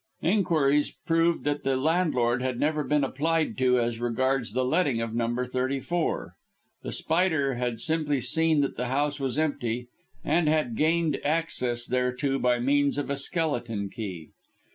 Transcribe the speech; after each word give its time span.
Inquiries 0.23 0.89
proved 1.05 1.43
that 1.43 1.61
the 1.63 1.77
landlord 1.77 2.41
had 2.41 2.59
never 2.59 2.83
been 2.83 3.03
applied 3.03 3.55
to 3.59 3.79
as 3.79 3.99
regards 3.99 4.53
the 4.53 4.65
letting 4.65 4.99
of 4.99 5.13
Number 5.13 5.45
34. 5.45 6.33
The 6.81 6.91
Spider 6.91 7.53
had 7.53 7.79
simply 7.79 8.19
seen 8.19 8.61
that 8.61 8.77
the 8.77 8.87
house 8.87 9.19
was 9.19 9.37
empty 9.37 9.89
and 10.23 10.47
had 10.49 10.75
gained 10.75 11.19
access 11.23 11.85
thereto 11.85 12.39
by 12.39 12.57
means 12.57 12.97
of 12.97 13.11
a 13.11 13.15
skeleton 13.17 13.91
key. 13.91 14.29